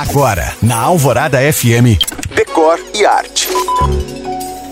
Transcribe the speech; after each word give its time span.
Agora, 0.00 0.56
na 0.62 0.78
Alvorada 0.78 1.38
FM, 1.52 2.00
Decor 2.34 2.80
e 2.94 3.04
Arte. 3.04 3.46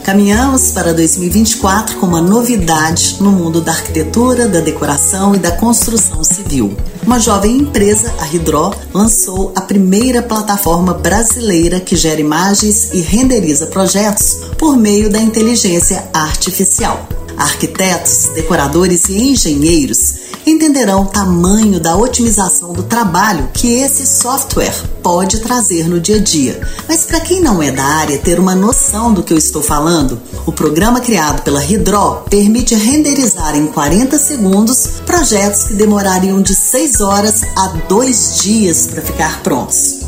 Caminhamos 0.03 0.73
para 0.73 0.95
2024 0.95 1.99
com 1.99 2.07
uma 2.07 2.23
novidade 2.23 3.19
no 3.21 3.31
mundo 3.31 3.61
da 3.61 3.73
arquitetura, 3.73 4.49
da 4.49 4.61
decoração 4.61 5.35
e 5.35 5.39
da 5.39 5.51
construção 5.51 6.25
civil. 6.25 6.75
Uma 7.05 7.19
jovem 7.19 7.59
empresa, 7.59 8.11
a 8.19 8.27
Hidro, 8.27 8.73
lançou 8.95 9.53
a 9.55 9.61
primeira 9.61 10.23
plataforma 10.23 10.95
brasileira 10.95 11.79
que 11.79 11.95
gera 11.95 12.23
imagens 12.23 12.95
e 12.95 13.03
renderiza 13.03 13.67
projetos 13.67 14.33
por 14.57 14.79
meio 14.79 15.11
da 15.11 15.19
inteligência 15.21 16.09
artificial. 16.15 17.07
Arquitetos, 17.39 18.31
decoradores 18.35 19.09
e 19.09 19.31
engenheiros 19.31 20.29
entenderão 20.45 21.03
o 21.03 21.07
tamanho 21.07 21.79
da 21.79 21.97
otimização 21.97 22.73
do 22.73 22.83
trabalho 22.83 23.49
que 23.53 23.75
esse 23.75 24.07
software 24.07 24.75
pode 25.03 25.41
trazer 25.41 25.89
no 25.89 26.01
dia 26.01 26.17
a 26.17 26.21
dia. 26.21 26.61
Mas 26.89 27.05
para 27.05 27.21
quem 27.21 27.41
não 27.41 27.63
é 27.63 27.71
da 27.71 27.85
área 27.85 28.19
ter 28.19 28.41
uma 28.41 28.55
noção 28.55 29.13
do 29.13 29.23
que 29.23 29.33
eu 29.33 29.39
estou 29.39 29.63
falando, 29.63 30.21
o 30.47 30.53
programa 30.53 31.01
criado 31.01 31.43
pela 31.43 31.65
Hidro 31.65 32.25
permite 32.29 32.75
renderizar 32.75 33.57
em 33.57 33.67
40 33.69 34.19
segundos 34.19 34.87
projetos 35.07 35.65
que 35.65 35.75
demorariam 35.75 36.43
de 36.43 36.55
6 36.55 37.01
horas 37.01 37.43
a 37.57 37.69
2 37.89 38.41
dias 38.43 38.87
para 38.87 39.03
ficar 39.03 39.43
prontos. 39.43 40.01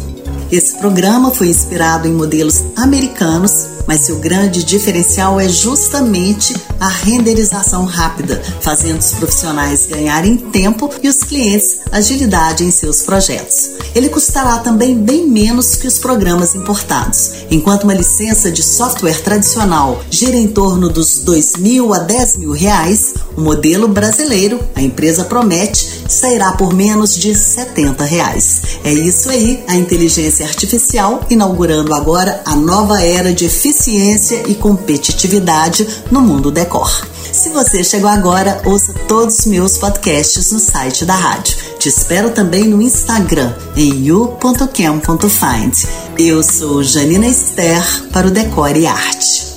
Esse 0.50 0.76
programa 0.78 1.30
foi 1.30 1.48
inspirado 1.48 2.08
em 2.08 2.12
modelos 2.12 2.64
americanos 2.74 3.66
mas 3.86 4.02
seu 4.02 4.18
grande 4.18 4.62
diferencial 4.62 5.40
é 5.40 5.48
justamente 5.48 6.54
a 6.78 6.88
renderização 6.88 7.84
rápida, 7.84 8.40
fazendo 8.60 9.00
os 9.00 9.12
profissionais 9.12 9.86
ganharem 9.86 10.36
tempo 10.36 10.88
e 11.02 11.08
os 11.08 11.22
clientes 11.22 11.78
agilidade 11.90 12.64
em 12.64 12.70
seus 12.70 13.02
projetos. 13.02 13.70
Ele 13.94 14.08
custará 14.08 14.58
também 14.58 14.96
bem 14.96 15.26
menos 15.26 15.74
que 15.74 15.86
os 15.86 15.98
programas 15.98 16.54
importados. 16.54 17.32
Enquanto 17.50 17.84
uma 17.84 17.94
licença 17.94 18.50
de 18.50 18.62
software 18.62 19.20
tradicional 19.22 20.00
gira 20.10 20.36
em 20.36 20.46
torno 20.46 20.88
dos 20.88 21.18
2 21.18 21.56
mil 21.56 21.92
a 21.92 21.98
10 21.98 22.36
mil 22.36 22.52
reais, 22.52 23.14
o 23.36 23.40
modelo 23.40 23.88
brasileiro, 23.88 24.60
a 24.74 24.82
empresa 24.82 25.24
promete, 25.24 26.04
sairá 26.08 26.52
por 26.52 26.72
menos 26.72 27.14
de 27.16 27.34
70 27.34 28.04
reais. 28.04 28.60
É 28.84 28.92
isso 28.92 29.28
aí, 29.30 29.64
a 29.66 29.74
inteligência 29.74 30.46
artificial 30.46 31.26
inaugurando 31.28 31.92
agora 31.92 32.42
a 32.44 32.54
nova 32.54 33.02
era 33.02 33.32
de 33.32 33.46
eficiência 33.46 33.79
eficiência 33.80 34.42
e 34.46 34.54
competitividade 34.54 35.86
no 36.10 36.20
mundo 36.20 36.50
decor. 36.50 37.08
Se 37.32 37.48
você 37.48 37.82
chegou 37.82 38.10
agora, 38.10 38.60
ouça 38.66 38.92
todos 39.08 39.38
os 39.38 39.46
meus 39.46 39.78
podcasts 39.78 40.52
no 40.52 40.58
site 40.58 41.06
da 41.06 41.14
rádio. 41.14 41.56
Te 41.78 41.88
espero 41.88 42.30
também 42.30 42.64
no 42.64 42.82
Instagram, 42.82 43.54
em 43.74 44.06
you.cam.find. 44.06 45.86
Eu 46.18 46.42
sou 46.42 46.82
Janina 46.82 47.26
Esther 47.26 47.82
para 48.12 48.26
o 48.26 48.30
Decore 48.30 48.80
e 48.80 48.86
Arte. 48.86 49.49